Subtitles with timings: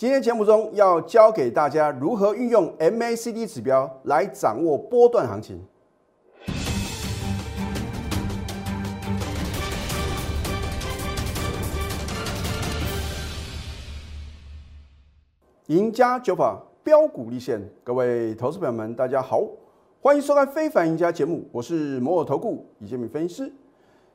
[0.00, 5.62] 今天节目中要教给大家如何运用 MACD 指标来掌握波段行情。
[15.66, 19.42] 赢家九法标股立现，各位投资朋友们，大家好，
[20.00, 23.52] 欢迎收看《非凡赢家》节目，我是摩尔投顾李建明分析师。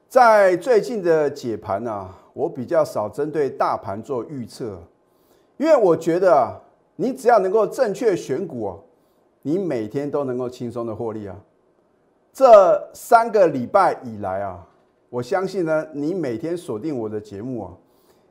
[0.09, 4.81] 在最近的解盘啊，我比较少针对大盘做预测，
[5.57, 6.59] 因为我觉得啊，
[6.95, 8.79] 你只要能够正确选股哦，
[9.41, 11.35] 你每天都能够轻松的获利啊。
[12.33, 14.65] 这三个礼拜以来啊，
[15.09, 17.73] 我相信呢，你每天锁定我的节目啊，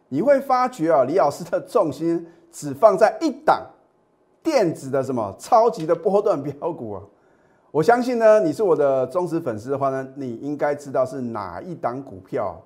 [0.08, 2.26] 你会发觉啊，李老师的重心。
[2.56, 3.66] 只放在一档
[4.40, 7.02] 电子的什么超级的波段标股啊！
[7.72, 12.56] 我相信呢，你是我的忠实粉丝的话呢，你应该知道是哪一档股票。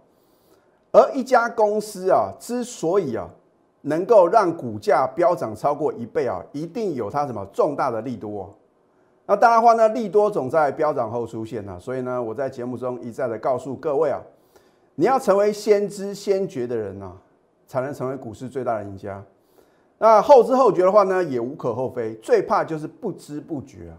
[0.93, 3.27] 而一家公司啊，之所以啊
[3.83, 8.55] 能够让股价飙涨超过一倍啊，一定有它什么重大的利多。
[9.27, 14.21] 那当然话呢，利多总在飙涨后出现呢，所以呢，我在节目中一再的告诉各位啊，
[14.95, 17.13] 你要成为先知先觉的人啊，
[17.67, 19.23] 才能成为股市最大的赢家。
[19.99, 22.15] 那后知后觉的话呢，也无可厚非。
[22.23, 23.99] 最怕就是不知不觉啊。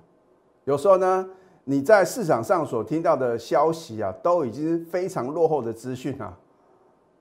[0.63, 1.29] 有时候呢，
[1.63, 6.35] 你在市场上所听到的消息啊，都已经非常落后的资讯啊。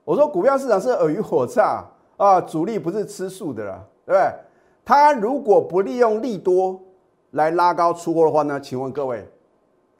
[0.03, 1.85] 我说股票市场是尔虞我诈，
[2.19, 4.31] 啊主力不是吃素的啦，对不对？
[4.85, 6.79] 他如果不利用利多
[7.31, 9.27] 来拉高出货的话呢，请问各位，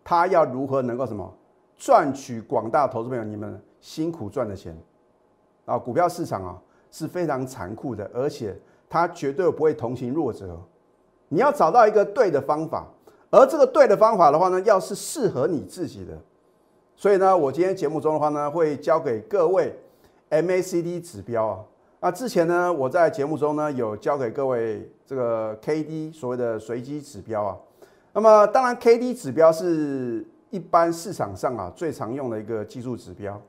[0.04, 1.34] 他要如何能够什么
[1.76, 4.78] 赚取广大投资朋友你们辛苦赚的钱
[5.66, 5.80] 啊？
[5.80, 6.62] 股票市场啊
[6.92, 8.56] 是非常残酷的，而且。
[8.92, 10.60] 他绝对不会同情弱者，
[11.28, 12.88] 你要找到一个对的方法，
[13.30, 16.18] 而这个对的方法的话呢，要是适合你自己的。
[16.96, 19.78] 所以呢，我今天节目中的话呢，会教给各位
[20.32, 21.60] MACD 指标啊。
[22.02, 27.58] 那之前呢，我在节目中呢有教给各位这个 KD 所谓的随机指标啊。
[28.14, 33.40] 那么当然，KD 指标是一般市场上啊最常用的一个技术指标，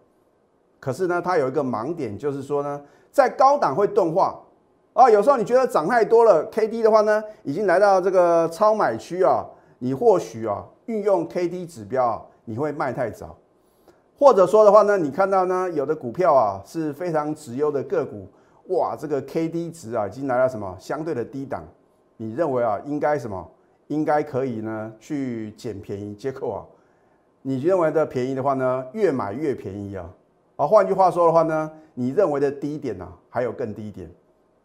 [0.81, 4.41] 可是呢，它有一个盲点，就是说呢，在高档会钝化。
[4.94, 9.47] 啊，有时候你觉得涨太多了，K D 的话呢，已经来到这个超买区啊，
[9.78, 13.39] 你或许啊运用 K D 指标啊，你会卖太早，
[14.19, 18.27] 或者说的话呢，你看到呢有的股票啊是非常直优的个股，
[18.71, 21.63] 哇，这个 K D 值啊已经来到什么相对的低档，
[22.17, 23.51] 你认为啊应该什么
[23.89, 26.59] 应该可以呢去捡便宜，结果啊
[27.43, 30.09] 你认为的便宜的话呢越买越便宜啊，
[30.55, 34.09] 啊换句话说的话呢，你认为的低点呢还有更低点。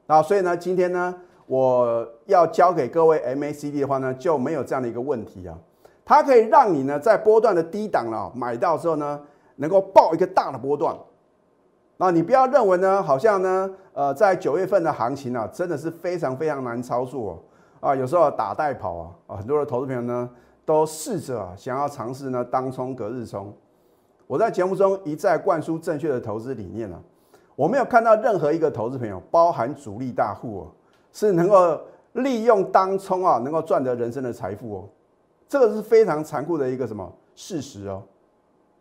[0.06, 1.16] 那所以呢，今天呢，
[1.48, 5.58] 我要教给各位 MACD 的话呢，就没有这样的一个问题啊。
[6.06, 9.20] 它可以让你呢，在波段的低档了买到之后呢，
[9.56, 10.96] 能够爆一个大的波段。
[11.97, 17.41] 那你不要认为呢，好像呢，呃，在九月份的行情啊，真的是非常非常难操作
[17.79, 17.95] 啊。
[17.95, 20.29] 有时候打带跑啊，啊，很多的投资朋友呢，
[20.66, 23.53] 都试着啊，想要尝试呢，当冲隔日冲。
[24.28, 27.00] 我在节目中一再灌输正确的投资理念啊。
[27.56, 30.67] 我没有看到任何一个投资朋友，包含主力大户哦，
[31.13, 31.79] 是能够
[32.12, 34.89] 利用当冲啊，能够赚得人生的财富哦。
[35.47, 38.03] 这个是非常残酷的一个什么事实哦？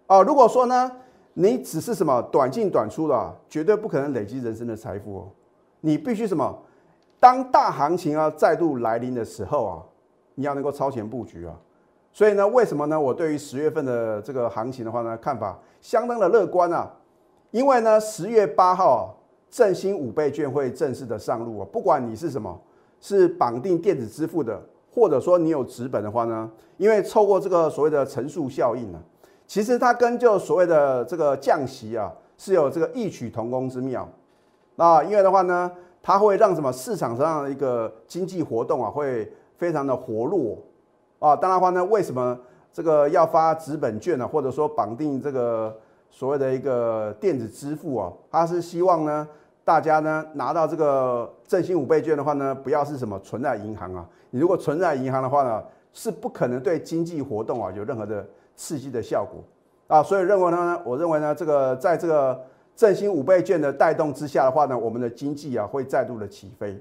[0.08, 0.90] 啊，如果说呢，
[1.34, 5.28] 你只是什么短进短出的，绝对不可能累积人生的财富哦。
[5.80, 6.58] 你必须什么？
[7.20, 9.82] 当大行情啊再度来临的时候啊，
[10.34, 11.54] 你要能够超前布局啊。
[12.12, 12.98] 所以呢，为什么呢？
[12.98, 16.90] 我对于十月份的这个行情的话呢，看法相当的乐观啊。
[17.50, 19.16] 因为呢，十月八号
[19.50, 21.66] 振兴五倍券会正式的上路啊！
[21.72, 22.60] 不管你是什么，
[23.00, 24.60] 是绑定电子支付的，
[24.92, 29.00] 或者说你有纸本的话呢，因为透过这个所谓的乘数效应呢，
[29.46, 34.08] 其实它跟就所谓的这个降息啊，是有这个异曲同工之妙。
[34.76, 35.70] 那因为的话呢，
[36.02, 40.58] 它会让什么市场上的一个经济活动啊，会非常的活络
[41.18, 41.36] 啊。
[41.36, 42.38] 当然话呢，为什么
[42.72, 44.26] 这个要发纸本券呢？
[44.26, 45.74] 或者说绑定这个？
[46.10, 49.26] 所谓的一个电子支付啊，它是希望呢，
[49.64, 54.08] 大家呢拿到这个振兴五倍券的话呢，不要是什么存在银行啊。
[54.30, 55.60] 你如果存在银行的话呢，
[55.92, 58.24] 是不可能对经济活动啊有任何的
[58.56, 59.42] 刺激的效果
[59.86, 60.02] 啊。
[60.02, 62.40] 所以认为呢，我认为呢，这个在这个
[62.76, 66.78] 振兴五倍券的带动之下的话呢，我们的经济啊会再度的起飞。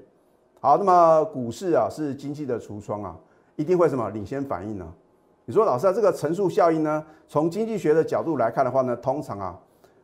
[0.60, 3.16] 好，那么股市啊是经济的橱窗啊，
[3.56, 4.86] 一定会什么领先反应呢？
[5.44, 7.04] 你说老师啊，这个乘数效应呢？
[7.28, 9.58] 从经济学的角度来看的话呢，通常啊，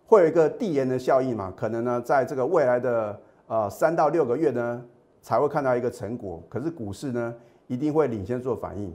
[0.07, 4.85] 会有一个递延的效应嘛，可能呢，在这个未来的呃三到六个月呢，
[5.23, 6.43] 才会看到一个成果。
[6.49, 7.35] 可是股市呢，
[7.67, 8.95] 一定会领先做反应。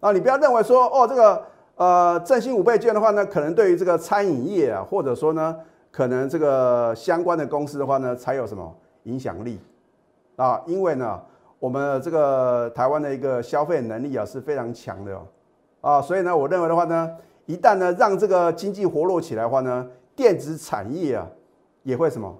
[0.00, 1.42] 啊，你不要认为说哦，这个
[1.80, 5.56] 呃振兴五倍券的话呢，可能对于这个餐饮业啊，或者说呢，
[5.90, 8.70] 可能这个相关的公司的话呢，才有什么
[9.04, 9.58] 影响力。
[10.36, 11.18] 啊，因为呢，
[11.58, 15.26] 我们这个台湾的一个消费能力啊是非常强的哦。
[15.80, 17.10] 啊，所以呢，我认为的话呢，
[17.46, 21.26] 一旦呢让这个经济活络起来的话呢，电子产业啊
[21.82, 22.38] 也会什么，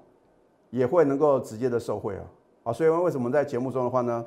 [0.69, 2.25] 也会能够直接的受惠啊
[2.65, 4.23] 啊，所以为什么在节目中的话呢，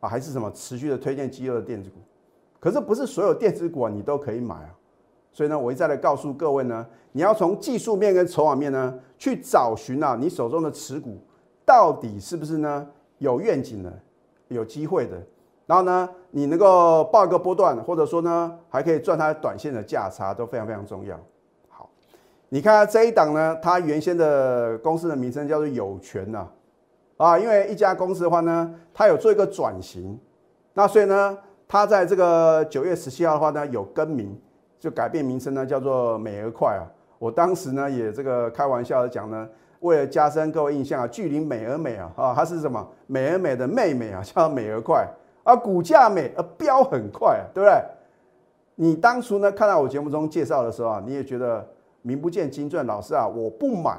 [0.00, 1.96] 啊还是什么持续的推荐肌肉的电子股，
[2.62, 4.70] 可是不是所有电子股啊你都可以买啊，
[5.32, 11.18] 所以呢，我一再的告诉各位呢，你要从技术面跟筹码面呢去找寻啊你手中的持股。
[11.64, 12.86] 到底是不是呢？
[13.18, 13.92] 有愿景的，
[14.48, 15.16] 有机会的，
[15.64, 21.16] 然后呢，你能够报一个波段，或者说呢，还可以赚它短线的价差，都非常非常重要。
[21.68, 21.88] 好，
[22.48, 26.48] 你看这一档呢，它原先的公司的名称叫做有权呐，
[27.16, 30.18] 啊，因为一家公司的话呢，它有做一个转型，
[30.74, 31.38] 那所以呢，
[31.72, 34.38] 它在这个九月十七号的话呢，有更名，
[34.78, 36.84] 就改变名称呢，叫做美而快啊。
[37.18, 39.48] 我当时呢，也这个开玩笑的讲呢。
[39.80, 42.86] 为了加深各位印象啊，距离美而美啊，啊，它是什么？
[43.06, 45.08] 美而美的妹妹啊， 叫美而快
[45.44, 47.82] 啊，股价美而飙很快啊，对不对？
[48.74, 51.66] 你当初呢看到我节目中介绍的时候啊，你也觉得
[52.02, 53.98] 名不见经传，老师啊，我不买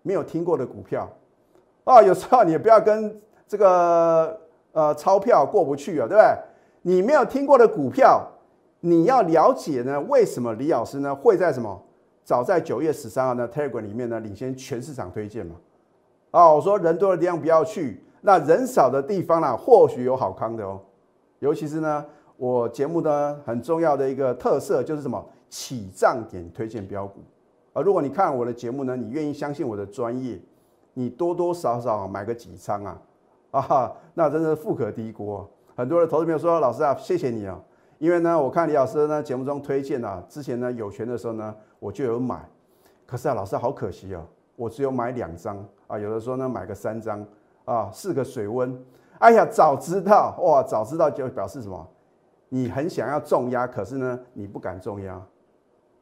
[0.00, 1.06] 没有听过的股票
[1.84, 4.40] 啊，有时候你也不要跟这个
[4.72, 6.34] 呃钞票过不去啊，对不对？
[6.86, 8.30] 你没有听过的股票，
[8.80, 11.82] 你要了解呢，为什么李老师呢会在什么？
[12.22, 15.56] 早在九月十三号呢，Telegram 里面呢领先全市场推荐嘛。
[16.32, 20.78] 哦，我说人多的地方不要去，那人少的地方呢，或许有好康的哦。
[21.38, 22.04] 尤其是呢，
[22.36, 27.20] 我节目呢很重要的一个特色就是什么起涨点推荐标股
[27.72, 27.80] 啊。
[27.80, 30.38] 如果你看我的节目呢，你愿意相信我的专业，
[30.92, 33.00] 你多多少少买个几仓啊
[33.52, 35.48] 啊，那真是富可敌国。
[35.76, 37.60] 很多的投资朋友说，老师啊，谢谢你啊。
[37.98, 42.48] 因为呢，我看李老师呢节目中推荐啊，之前呢有权的时候呢，我就有买，
[43.06, 44.24] 可是啊，老师好可惜哦，
[44.56, 45.56] 我只有买两张
[45.86, 47.24] 啊，有的时候呢买个三张
[47.64, 48.76] 啊，试个水温。
[49.18, 51.88] 哎呀，早知道哇，早知道就表示什么？
[52.50, 55.20] 你很想要重压，可是呢你不敢重压。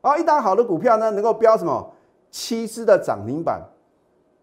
[0.01, 1.91] 啊，一档好的股票呢，能够标什么
[2.31, 3.63] 七只的涨停板，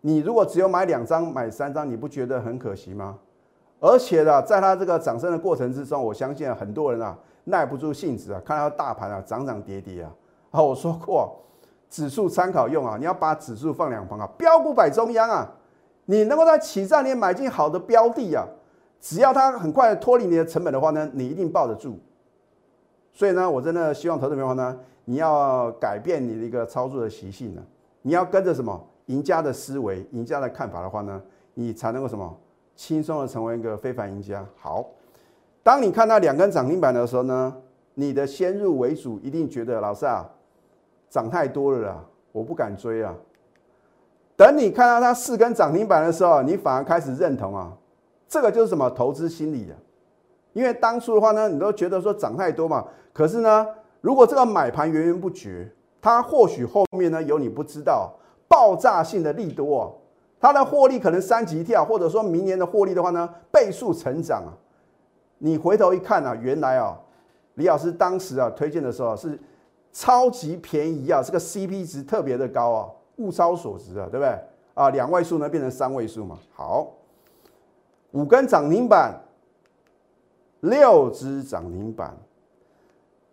[0.01, 3.19] 你如果只有买两张、买三张，你不觉得很可惜吗？
[3.79, 7.17] 而且呢，在它这个涨升的过程之中，我相信很多人啊。
[7.45, 10.11] 耐不住性子啊，看到大盘啊涨涨跌跌啊，
[10.51, 11.35] 啊，我说过，
[11.89, 15.49] 指数参考用啊，你要把指数放两旁啊，标股摆中央啊，
[16.05, 18.45] 你能够在起涨点买进好的标的啊，
[18.99, 21.97] 只要它很快脱离你的成本的话呢，你一定抱得住。
[23.13, 27.63] 所以呢，我真的希望投资朋友呢，你要改变你的一个操作的习性呢，
[28.03, 31.19] 你要跟着什么赢家的思维、赢家的看法的话呢，
[31.55, 32.37] 你才能够什么
[32.79, 34.45] 轻松的成为一个非凡赢家。
[34.55, 34.85] 好。
[35.61, 37.53] 当你看到两根涨停板的时候呢，
[37.95, 40.25] 你的先入为主一定觉得老师啊，
[41.09, 43.13] 涨太多了啦，我不敢追啊。
[44.37, 47.73] 等你看到它四根涨停板的时候，你反而开始认同啊，
[48.29, 49.75] 这个就是什么投资心理啊？
[50.53, 53.67] 因为当初的话呢，你都觉得说涨太多嘛，可是呢，
[53.99, 55.69] 如果这个买盘源源不绝，
[56.01, 58.13] 它或许后面呢有你不知道
[58.47, 59.98] 爆炸性的利多，
[60.39, 64.55] 它的获利可能三级跳，或者说明年的获利的话呢，倍数成长啊。
[65.39, 66.97] 你回头一看啊，原来啊，
[67.55, 69.37] 李老师当时啊推荐的时候是
[69.91, 74.39] 超级便宜啊，这个 CP 值特别的高啊，物超所值啊，对不对？
[74.73, 76.37] 啊，两位数呢变成三位数嘛。
[76.53, 76.87] 好，
[78.11, 79.21] 五根涨停板，
[80.61, 82.17] 六只涨停板，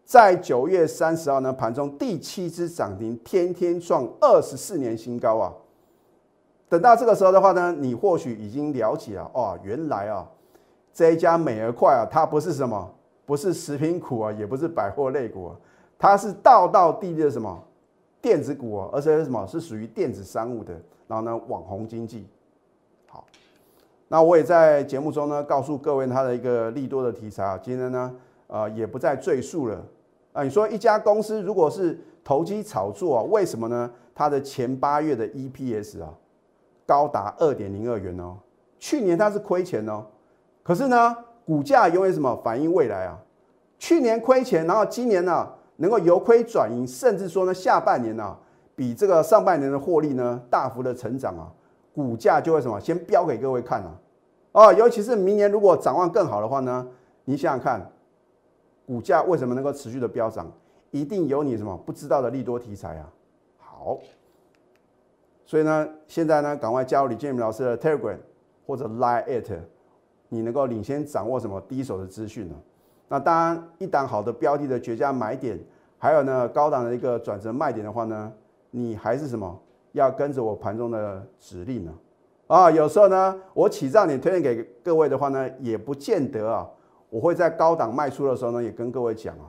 [0.04, 5.52] 在九月三十号呢盘中第七只涨停，天天创二十四年新高啊。
[6.68, 10.28] 等到这个时候的话呢，你或许已经了解了哦，原来啊。
[10.92, 12.90] 这一家美而快啊，它不是什么，
[13.26, 15.56] 不是食品股啊，也不是百货类股啊，
[15.98, 17.62] 它是道道地地的什么
[18.22, 20.72] 电子股啊，而且是什么是属于电子商务的，
[21.06, 22.26] 然后呢网红经济。
[23.08, 23.26] 好，
[24.08, 28.14] 那我也在节目中呢告诉各位它的一个利多的题材啊，今天呢
[28.46, 29.84] 呃也不再赘述了
[30.32, 30.42] 啊。
[30.42, 33.90] 你说一家公司如果是投机炒作啊，为什么呢？
[34.14, 36.14] 它的前八月的 EPS 啊
[36.86, 38.36] 高达二点零二元哦，
[38.78, 40.06] 去年它是亏钱哦。
[40.62, 43.18] 可是呢，股价永远什么反映未来啊？
[43.78, 48.36] 去年亏钱，然后今年呢能够由亏转盈，甚至说呢下半年呢
[48.74, 51.52] 比这个上半年的获利呢大幅的成长啊，
[51.94, 53.92] 股价就会什么先标给各位看啊，
[54.52, 56.86] 哦，尤其是明年如果展望更好的话呢，
[57.24, 57.90] 你想想看，
[58.86, 60.50] 股价为什么能够持续的飙涨？
[60.92, 63.12] 一定有你什么不知道的利多题材啊。
[63.58, 63.98] 好，
[65.46, 68.18] 所以呢，现在呢赶快加入李建明老师的 Telegram
[68.66, 69.58] 或者 Line at。
[70.28, 72.54] 你能够领先掌握什么第一手的资讯呢？
[73.06, 75.56] 那当然，一档好的标的的绝佳买点，
[75.98, 78.32] 还有呢高档的一个转折卖点的话呢，
[78.72, 79.56] 你还是什么
[79.92, 81.94] 要跟着我盘中的指令呢？
[82.48, 86.68] 啊，有时候呢，我起涨点推荐给各位的话呢，也不见得啊，
[87.08, 89.46] 我会在高档卖出的时候呢，也跟各位讲啊，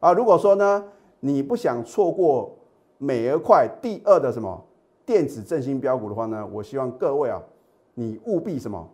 [0.00, 0.84] 啊，如果说呢，
[1.20, 2.52] 你不想错过
[2.98, 4.60] 美而快第二的什么
[5.06, 7.40] 电子振兴标股的话呢，我希望各位啊，
[7.94, 8.86] 你务必什么，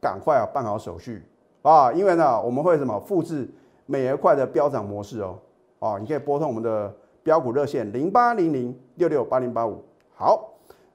[0.00, 1.22] 赶快啊办好手续
[1.60, 3.46] 啊，因为呢，我们会什么复制
[3.86, 5.36] 美而快的标涨模式哦，
[5.80, 9.82] 啊，你可以拨通我们的标股热线零八零零六六八零八五，
[10.14, 10.46] 好。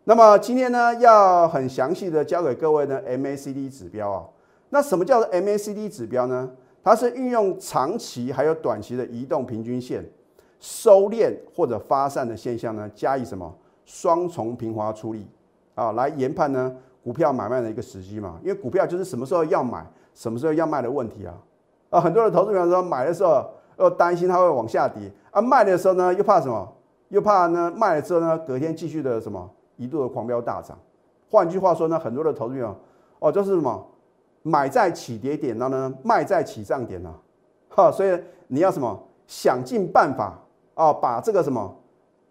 [0.08, 4.24] 那么今天呢，要很详细的教给各位呢 MACD 指标啊。
[4.70, 6.48] 那什么叫做 MACD 指标呢？
[6.84, 10.08] 它是运用长期还有短期的移动平均线
[10.60, 13.52] 收敛或者发散的现象呢，加以什么
[13.86, 15.26] 双重平滑处理
[15.76, 18.38] 啊，来研判呢股票买卖的一个时机嘛。
[18.42, 21.34] 因为股票就是什么时候要买，什么时候要卖的问题啊。
[21.90, 23.46] 啊，很多的投资者说买的时候
[23.78, 26.74] 又担心它会往下跌啊，卖的时候呢又怕什么？
[27.10, 29.50] 又怕呢卖了之后呢隔天继续的什么？
[29.78, 30.78] 一度的狂飙大涨，
[31.30, 32.74] 换句话说呢，很多的投资者
[33.20, 33.86] 哦，就是什么
[34.42, 37.14] 买在起跌点，然后呢卖在起涨点呢，
[37.68, 40.40] 哈，所以你要什么想尽办法
[40.76, 41.78] 啊，把这个什么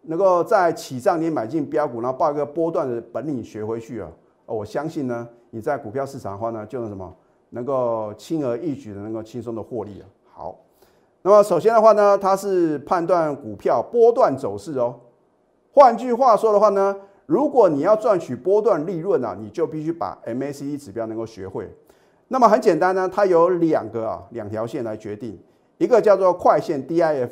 [0.07, 4.09] 能够在起涨点买进标股，然后报一个波段的本领学回去啊，
[4.47, 7.15] 我相信呢，你在股票市场的话呢，就能什么
[7.51, 10.07] 能够轻而易举的能够轻松的获利啊。
[10.33, 10.59] 好，
[11.23, 14.95] 那么首先的话呢，它是判断股票波段走势哦，
[15.73, 16.97] 换句话说的话呢。
[17.27, 21.75] 如果你要赚取波段利润啊，你就必须把 MACD 指标能够学会。
[22.29, 25.39] 那么很简单呢，它有两个啊，两条线来决定，
[25.79, 27.31] 一个叫做快线 DIF，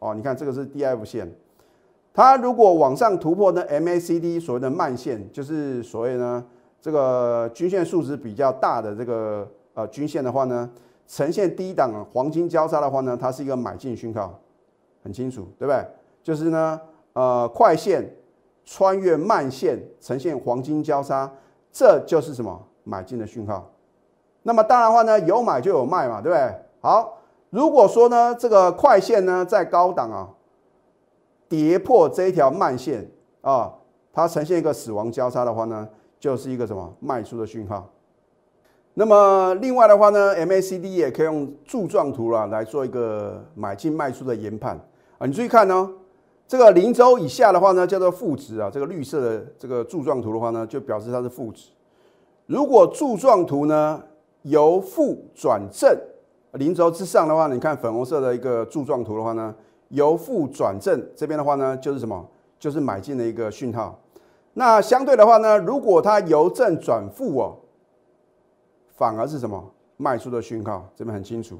[0.00, 1.34] 哦，你看这个是 DIF 线，
[2.14, 6.42] 它如果往上突破呢 MACD 所谓的慢线，就是所谓呢
[6.80, 10.70] 这个均线数值比较大的这个呃均线的话呢，
[11.06, 14.40] 呈现低档黄金交叉的话呢，它是一个买进讯号，
[15.02, 15.84] 很清楚，对不对？
[16.22, 16.80] 就是呢
[17.12, 18.10] 呃快线。
[18.66, 21.30] 穿越慢线呈现黄金交叉，
[21.70, 23.70] 这就是什么买进的讯号。
[24.42, 26.50] 那么当然话呢，有买就有卖嘛，对不对？
[26.80, 27.18] 好，
[27.50, 30.30] 如果说呢这个快线呢在高档啊
[31.48, 33.10] 跌破这一条慢线
[33.40, 33.72] 啊，
[34.12, 37.90] 它呈现一个死亡交叉的话呢，就是一个什么卖出的讯号。
[38.94, 44.76] 那么另外的话呢，MACD 也可以用柱状图啦来做一个买进卖出的研判
[45.18, 45.90] 啊，你注意看呢。
[46.46, 48.68] 这个零轴以下的话呢，叫做负值啊。
[48.70, 51.70] 这个绿色的这个柱状图的话呢，就表示它是负值。
[52.44, 54.02] 如果柱状图呢
[54.42, 55.98] 由负转正，
[56.52, 59.54] 零轴之上的话，你看粉红色的一个柱状图的话呢，
[59.94, 62.28] 由负转正这边的话呢，就是什么？
[62.58, 64.00] 就是买进的一个讯号。
[64.54, 67.56] 那相对的话呢，如果它由正转负哦，
[68.96, 69.72] 反而是什么？
[69.96, 71.58] 卖出的讯号，这边很清楚。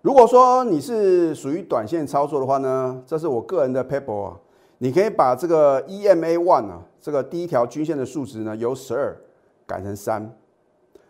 [0.00, 4.36] 如果说你是属于短线操作的话呢，这是我个人的 paper 啊，
[4.78, 9.16] 你可以把这个 EMA one 啊，这个第一条均线的数值呢由十二
[9.66, 10.30] 改成三，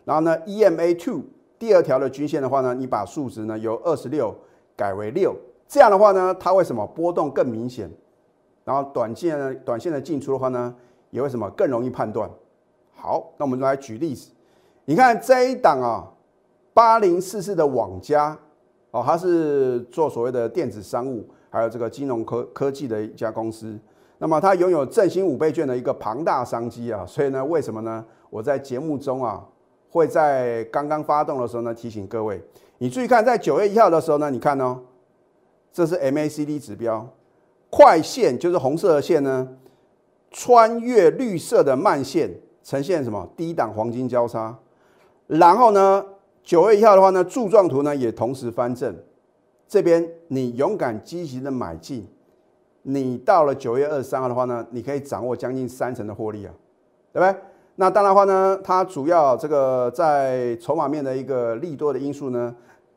[0.04, 1.22] 然后呢 EMA two
[1.58, 4.34] 第二条的均线的话呢，你把数值呢由二十六
[4.76, 5.34] 改为六，
[5.68, 7.90] 这样的话呢，它为什么波动更明显？
[8.64, 10.74] 然后短线呢，短线的进出的话呢，
[11.10, 12.30] 也为什么更容易判断？
[12.94, 14.30] 好，那我们来举例子，
[14.84, 16.12] 你看这一档啊，
[16.72, 18.38] 八零四四的网加。
[18.90, 23.76] 哦，它是做所谓的电子商务，还有这个金融科科技的一家公司。
[24.18, 28.04] 那么它拥有振兴五倍券的一个庞大商机啊，所以呢，为什么呢？
[28.30, 29.44] 我在节目中啊，
[29.90, 32.40] 会在刚刚发动的时候呢，提醒各位，
[32.78, 34.78] 你注意看，在九月一号的时候呢，你看哦，
[35.74, 37.04] 这是 MACD 指标，
[37.68, 39.48] 快线就是红色的线呢，
[40.30, 42.30] 穿越绿色的慢线，
[42.62, 44.56] 呈现什么低档黄金交叉，
[45.26, 46.06] 然后呢？
[46.44, 48.94] 九月一号的话呢，柱状图呢也同时翻正，
[49.66, 52.06] 这边你勇敢积极的买进，
[52.82, 56.52] 你到了九月二十三号的话呢，你可以掌握将近三成的获利啊，
[57.14, 57.40] 对不对？
[57.76, 62.54] 那当然话呢，它主要这个在筹码面的一个利多的因素呢，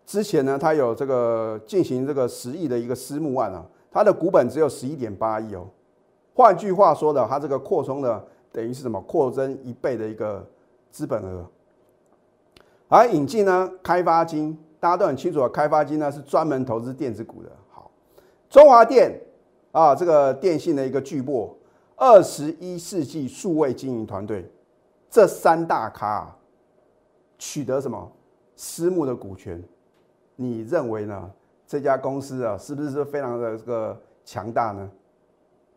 [0.07, 5.67] 之前呢它有这个进行这个十亿的一个私募案啊，它的股本只有十一点八亿哦，
[6.33, 9.01] 换句话说的，它这个扩充的等于是什么？
[9.01, 10.47] 扩增一倍的一个
[10.89, 11.45] 资本额。
[12.87, 17.51] 而引进呢，开发金大家都很清楚啊，开发金呢是专门投资电子股的。
[17.69, 17.91] 好，
[18.49, 19.11] 中华电
[19.73, 21.53] 啊，这个电信的一个巨擘，
[21.97, 24.49] 二十一世纪数位经营团队，
[25.09, 26.33] 这三大咖
[27.37, 28.09] 取得什么
[28.55, 29.61] 私募的股权？
[30.37, 31.29] 你认为呢？
[31.67, 34.89] 这家公司啊，是不是非常的这个强大呢？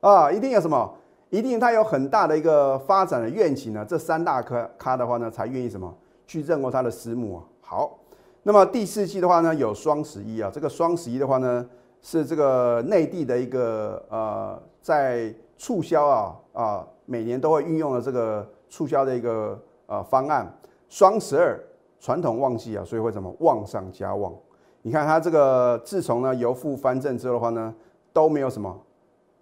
[0.00, 0.95] 啊，一定有什么？
[1.31, 3.85] 一定它有很大的一个发展的愿景呢？
[3.85, 5.93] 这三大咖咖的话呢，才愿意什么？
[6.26, 7.99] 去认购它的私募啊，好，
[8.45, 11.69] 那么第四季的话呢，有双十一啊，这个双十一的话呢，
[12.02, 20.47] 是这个内地的一个呃，在促销啊啊，每年都会运用的这个促销的一个呃方案，
[20.88, 21.59] 双十二
[21.99, 24.33] 传统旺季啊，所以会怎么旺上加旺？
[24.82, 27.75] 你看它这个自从呢由负翻正之后的话呢，
[28.12, 28.80] 都没有什么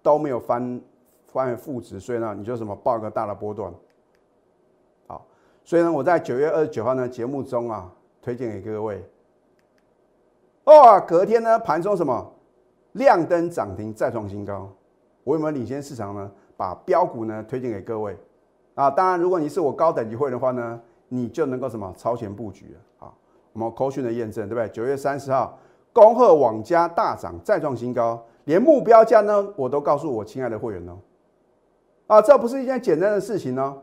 [0.02, 0.80] 都没有翻
[1.26, 3.72] 翻负值，所以呢你就什么报个大的波段。
[5.06, 5.26] 好，
[5.64, 7.90] 所以呢我在九月二十九号呢节目中啊
[8.22, 9.04] 推荐给各位，
[10.64, 12.32] 哦，隔天呢盘中什么
[12.92, 14.68] 亮灯涨停再创新高，
[15.24, 16.30] 我有没有领先市场呢？
[16.56, 18.16] 把标股呢推荐给各位
[18.74, 18.90] 啊！
[18.90, 23.14] 当然，如果你是我高等级会的话呢，你就能够什么超前布局了啊！
[23.58, 24.68] 我们扣讯的验证，对不对？
[24.68, 25.58] 九月三十号，
[25.92, 30.96] 恭贺网家大涨再创新高，连目标价呢我都告诉我亲爱的会员哦。
[32.06, 33.76] 啊，这不是一件简单的事情哦！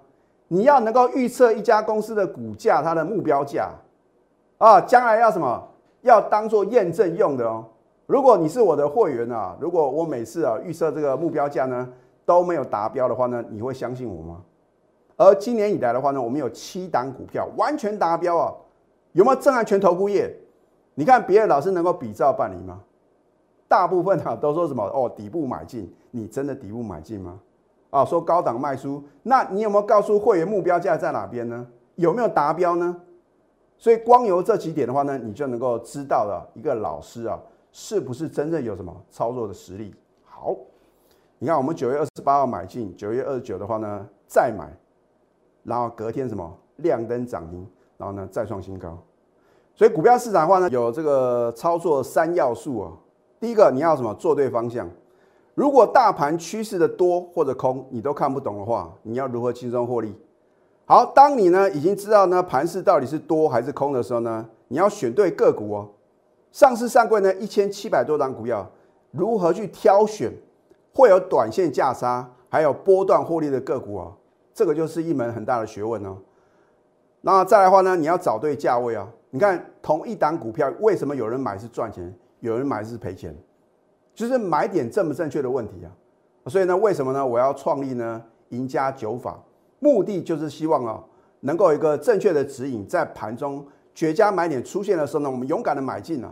[0.48, 3.70] 你要能够预测一家公司的股价它的目标价
[4.60, 5.62] 啊，将来要什么？
[6.04, 7.66] 要当做验证用的哦。
[8.06, 11.86] 如果你是我的会员啊，如果我每次啊预测这个目标价呢？
[12.24, 14.42] 都没有达标的话呢，你会相信我吗？
[15.18, 18.54] 而今年以来的话呢，我们有七档股票完全达标啊，
[19.16, 20.30] 有没有震撼全投顾业？
[20.94, 22.82] 你看别的老师能够比照办理吗？
[23.66, 27.40] 大部分啊都说什么哦底部买进，你真的底部买进吗？
[27.92, 31.66] 啊说高档卖出，那你有没有告诉会员目标价在哪边呢？
[31.96, 32.94] 有没有达标呢？
[33.78, 37.40] 所以光由这几点的话呢，你就能够知道了一个老师啊
[37.72, 39.96] 是不是真正有什么操作的实力。
[40.26, 40.54] 好。
[41.38, 44.70] 你看，我们九月二十八号买进，九月二十九的话呢再买，
[45.64, 48.98] 然后隔天什么亮灯涨停，然后呢再创新高。
[49.76, 52.92] 所以股票市场的话呢，有这个操作三要素啊。
[53.40, 54.90] 第一个，你要什么做对方向。
[55.54, 60.14] 如果大盘趋势的多或者空你都看不懂的话，你要如何轻松获利？
[60.86, 65.90] 好，当你呢已经知道呢盘势到底是多还是空的时候呢，你要选对个股哦。
[66.52, 68.70] 上市上柜呢一千七百多张股票，
[69.12, 70.32] 如何去挑选？
[70.94, 74.12] 会有短线价差，还有波段获利的个股啊，
[74.54, 76.16] 这个就是一门很大的学问哦。
[77.26, 79.12] 那再来的话呢，你要找对价位啊。
[79.32, 83.36] 你看同一档股票，为什么有人买是赚钱，有人买是赔钱？
[84.14, 85.90] 就是买点正不正确的问题啊。
[86.46, 87.26] 所以呢，为什么呢？
[87.26, 89.42] 我要创立呢赢家九法，
[89.80, 91.04] 目的就是希望啊，
[91.40, 96.32] 能够有一个正确的指引，在盘中绝佳买点出现的时候呢，我们勇敢的买进啊。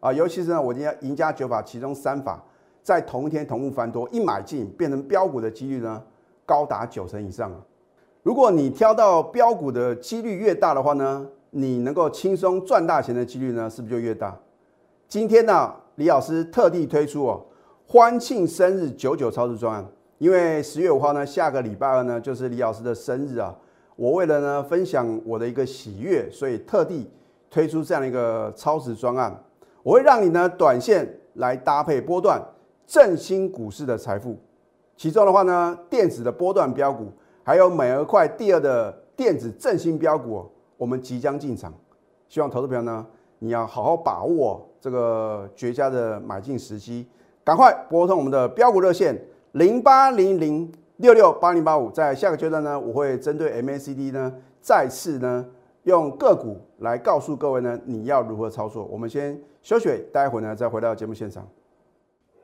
[0.00, 2.42] 啊，尤其是呢，我今天赢家九法其中三法。
[2.82, 6.02] 在同一天同步翻多，一买进变成标股的几率呢，
[6.44, 7.60] 高达九成以上啊！
[8.22, 14.38] 如果你挑到标股的几率越大的话呢，你能够轻松赚大钱的几率呢，是不是就越大？
[15.08, 17.44] 今天呢，李老师特地推出哦，
[17.88, 19.84] 欢庆生日九九超值专案，
[20.18, 23.52] 因为十月五号呢，下个礼拜二呢，就是李老师的生日啊！
[23.96, 27.10] 我为了呢分享我的一个喜悦，所以特地
[27.50, 29.36] 推出这样一个超值专案，
[29.82, 32.40] 我会让你呢短线来搭配波段。
[32.86, 34.36] 振兴股市的财富，
[34.96, 37.10] 其中的话呢，电子的波段标股，
[37.44, 40.44] 还有美而快第二的电子振兴标股，
[40.76, 41.72] 我们即将进场。
[42.28, 43.06] 希望投资朋友呢，
[43.38, 47.06] 你要好好把握这个绝佳的买进时机，
[47.44, 49.20] 赶快拨通我们的标股热线
[49.52, 51.90] 零八零零六六八零八五。
[51.90, 55.44] 在下个阶段呢，我会针对 MACD 呢，再次呢
[55.82, 58.84] 用个股来告诉各位呢，你要如何操作。
[58.84, 61.46] 我们先休息，待会呢再回到节目现场。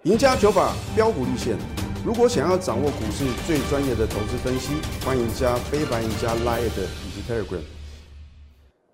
[0.02, 1.87] 赢家九法标股立线。
[2.08, 4.72] 如果想要掌握股市最专业的投资分析，
[5.04, 7.60] 欢迎加非凡、加 Line 以及 Telegram。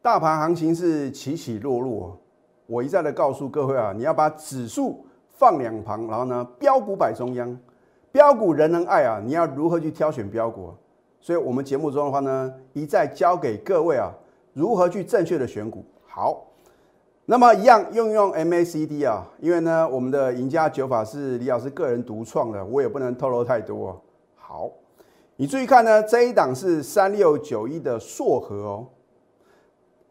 [0.03, 2.20] 大盘行情是起起落落，
[2.66, 7.57] 我一再的告诉各位啊，你要把指数放两旁，然后呢，标股摆中央。
[8.11, 10.74] 标股人人爱啊，你要如何去挑选标股？
[11.20, 14.12] 所以，我们节目中的话呢，一再教给各位啊，
[14.53, 15.85] 如何去正确的选股。
[16.05, 16.44] 好。
[17.26, 23.98] 那么一样用用 MACD 啊，因为呢，我们的赢家九法是李老师个人独创的，我也不能透露太多。
[24.37, 24.70] 好，
[25.37, 28.87] 你注意看呢，这一档是三六九一的硕和哦。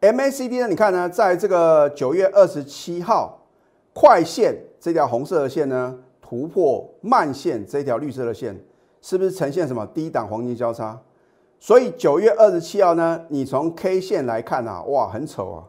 [0.00, 3.38] MACD 呢，你看呢，在这个九月二十七号，
[3.92, 8.60] 快线这条红色的线呢，突破慢线这条绿色的线，
[9.00, 11.00] 是不是呈现什么低档黄金交叉？
[11.60, 15.64] 所以九月二十七号呢，你从 K 线来看啊，哇，很丑啊。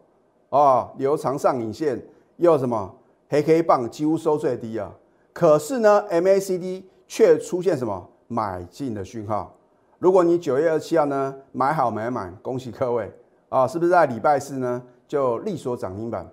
[0.50, 2.00] 啊，留长上影线
[2.36, 2.94] 又什么
[3.28, 4.92] 黑 K 棒几乎收最低啊，
[5.32, 9.52] 可是呢，MACD 却出现什么买进的讯号。
[9.98, 13.12] 如果你九月二七号呢买好买满，恭喜各位
[13.48, 16.24] 啊，是不是在礼拜四呢就力所涨停板？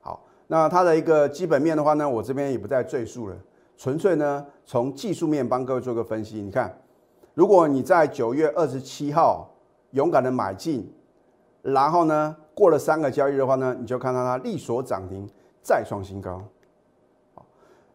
[0.00, 3.36] 好，那它的一个基本面的话呢，我这边也不再赘述了，
[3.76, 6.42] 纯粹呢从技术面帮各位做个分析。
[6.42, 6.76] 你看，
[7.34, 9.48] 如果你在九月二十七号
[9.92, 10.92] 勇敢的买进，
[11.62, 12.36] 然后呢？
[12.56, 15.28] 过了三个交易的话呢，你就看到它力所涨停，
[15.60, 16.42] 再创新高。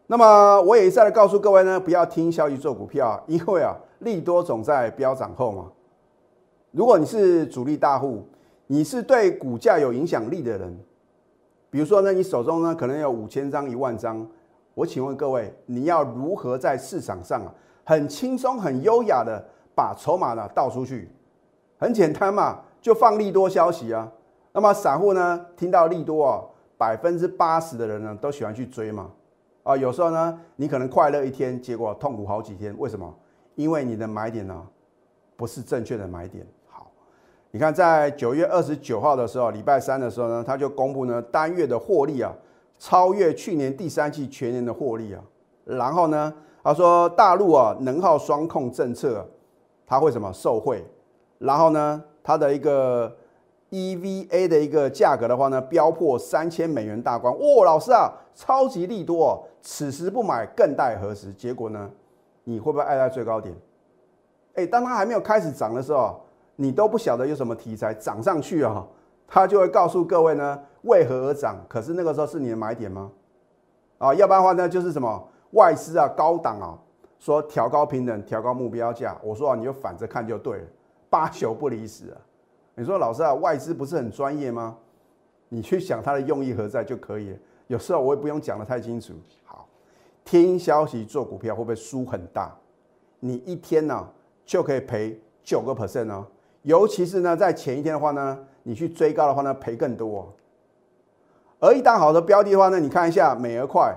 [0.06, 5.72] 那么我也一再的告诉各位呢，不要听消息做股票， 因为啊，利多总在飙涨后嘛。
[6.70, 8.24] 如果你是主力大户，
[8.68, 10.78] 你是对股价有影响力的人，
[11.68, 14.24] 比如说呢，你手中呢可能有五千张、一万张，
[14.74, 19.44] 我请问各位，你要如何在市场上啊，很轻松、很优雅的
[19.74, 21.10] 把筹码呢倒出去？
[21.78, 24.08] 很简单嘛，就放利多消息啊。
[24.52, 26.42] 那么散户呢，听到利多啊，
[26.76, 29.10] 百分之八十的人呢都喜欢去追嘛。
[29.62, 33.14] 啊，有时候呢，你可能快乐一天，结果痛苦好几天，为什么？
[33.54, 34.66] 因为你的买点呢，
[35.36, 36.46] 不是正确的买点。
[36.68, 36.90] 好，
[37.50, 42.32] 你看在九月二十九号的时候，礼拜三的时候呢，他就公布呢单月的获利啊，
[42.78, 45.22] 超越去年第三季全年的获利啊。
[45.64, 46.34] 然后呢，
[46.64, 49.24] 他说大陆啊能耗双控政策，
[49.86, 50.84] 他会什么受贿？
[51.38, 53.14] 然后呢，它的一个
[53.72, 57.32] EVA 的一个价格的话呢，飙破三千美元大关。
[57.32, 59.42] 哇，老师啊，超级利多哦！
[59.62, 61.32] 此时不买更待何时？
[61.32, 61.90] 结果呢？
[62.44, 63.56] 你会不会爱在最高点？
[64.56, 66.20] 哎，当它还没有开始涨的时候，
[66.56, 68.86] 你都不晓得有什么题材涨上去啊，
[69.26, 71.56] 它就会告诉各位呢为何而涨。
[71.66, 73.10] 可是那个时候是你的买点吗？
[73.96, 76.78] 啊，要不然的话呢，就是什么外资啊高档啊
[77.18, 80.64] 说调高平等、调高目标价，我说啊你就反着看就对了，
[81.08, 82.18] 八九不离十啊。
[82.74, 84.76] 你说老师啊，外资不是很专业吗？
[85.48, 87.36] 你去想它的用意何在就可以了。
[87.66, 89.12] 有时候我也不用讲的太清楚。
[89.44, 89.68] 好
[90.24, 92.56] 听消息做股票会不会输很大？
[93.20, 94.08] 你一天呢
[94.46, 96.26] 就可以赔九个 percent 哦，
[96.62, 100.32] 尤其是呢在前一天的话呢，你去追高的话呢赔更多。
[101.60, 103.94] 而一档好的标的的话呢，你看一下美而快，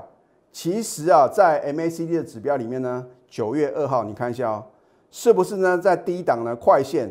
[0.51, 4.65] 其实啊在 MACD 的指标里面呢，九月二号你看一下哦，
[5.09, 7.09] 是不是呢在低档呢快线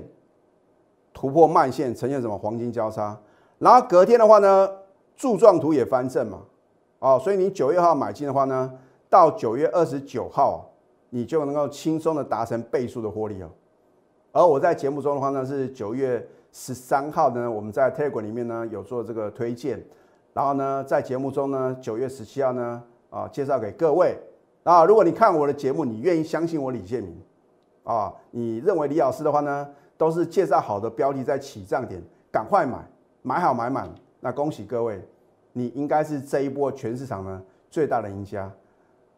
[1.14, 3.18] 突破慢线，呈现什么黄金交叉？
[3.58, 4.68] 然后隔天的话呢
[5.16, 6.40] 柱状图也翻正嘛，
[6.98, 8.70] 哦，所以你九月号买进的话呢？
[9.08, 10.68] 到九月二十九号，
[11.10, 13.48] 你就能够轻松的达成倍数的获利哦。
[14.32, 19.80] 而我在节目中的话呢，是九月十三号呢，我们在 Telegram 里面呢有做这个推荐，
[20.32, 24.18] 然后呢在节目中呢九月十七号呢啊介绍给各位
[24.64, 24.84] 啊。
[24.84, 27.16] 如果你看我的节目，你愿意相信我李建明
[27.84, 29.68] 啊，你认为李老师的话呢
[30.04, 32.78] 都是介绍好的标的在起涨点，赶快买，
[33.22, 33.88] 买好买满，
[34.20, 35.02] 那恭喜各位，
[35.52, 38.52] 你应该是这一波全市场呢最大的赢家。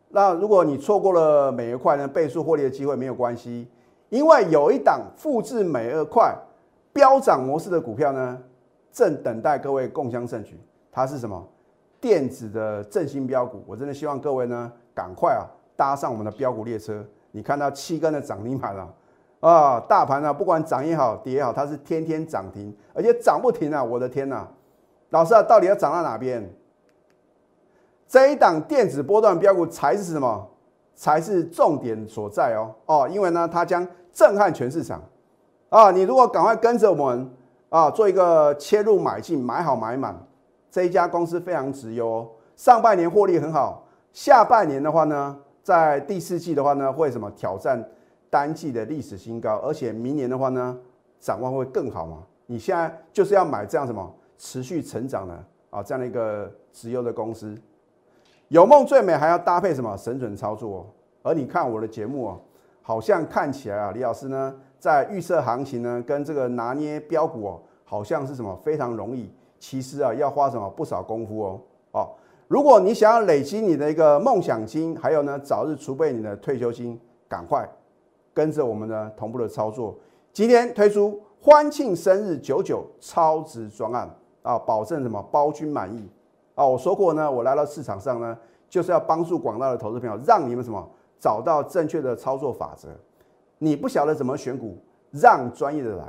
[0.08, 3.68] 那如果你错过了美二块呢倍数获利的机会没有关系，
[4.10, 6.32] 因为有一档复制美二块
[6.92, 8.40] 飙涨模式的股票呢，
[8.92, 10.60] 正等待各位共襄盛举。
[10.92, 11.44] 它是什么？
[12.00, 13.64] 电子的振兴标股。
[13.66, 15.42] 我真的希望各位呢，赶快啊
[15.74, 17.04] 搭上我们的标股列车。
[17.32, 18.94] 你看到七根的涨停板了啊，
[19.48, 23.84] 啊大盘呢不管涨也好跌也好，它是天天涨停，而且涨不停啊！
[23.84, 24.48] 我的天呐，
[25.10, 26.48] 老师啊，到底要涨到哪边？
[28.08, 30.48] 这一档电子波段标股才是什么？
[30.94, 35.02] 才是重点所在哦哦，因为呢，它将震撼全市场
[35.68, 35.90] 啊！
[35.90, 37.30] 你如果赶快跟着我们
[37.68, 40.18] 啊，做一个切入买进，买好买满，
[40.70, 42.28] 这一家公司非常值优哦。
[42.56, 47.84] 上半年获利很好，下半年的话呢，在第四季的话呢，会什么挑战
[48.36, 50.78] 单季的历史新高，而且明年的话呢，
[51.18, 52.18] 展望会更好嘛？
[52.44, 57.56] 你现在就是要买这样什么持续成长的啊，这样的一个直优的公司。
[58.48, 60.86] 有梦最美，还要搭配什么神准操作哦？
[61.22, 62.40] 而你看我的节目哦，
[62.82, 69.32] 好像看起来啊，李老师呢在预测行情呢，跟这个拿捏标股哦，好像是什么非常容易。
[69.58, 71.60] 其实啊，要花什么不少功夫哦。
[71.92, 72.10] 哦，
[72.48, 77.66] 如果你想要累积你的一个梦想金，还有呢早日储备你的退休金，赶快
[78.36, 79.96] 跟着我们的同步的操作。
[80.30, 86.06] 今天推出欢庆生日九九超值专案啊，保证什么包君满意。
[86.54, 88.36] 啊，我说过呢，我来到市场上呢，
[88.68, 90.86] 就是要帮助广大的投资朋友，让你们什么
[91.18, 92.88] 找到正确的操作法则。
[93.56, 94.76] 你不晓得怎么选股，
[95.10, 96.04] 让专业的来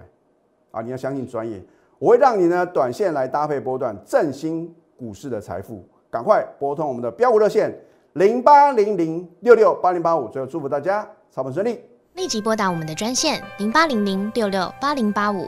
[0.72, 0.82] 啊！
[0.82, 1.64] 你要相信专业，
[1.98, 5.82] 我会让你呢短线来搭配波段，振兴股市的财富。
[6.10, 7.74] 赶快拨通我们的标股热线
[8.14, 10.28] 零八零零六六八零八五。
[10.28, 11.80] 最后祝福大家操盘顺利，
[12.18, 15.48] 立即拨打我们的专线零八零零六六八零八五。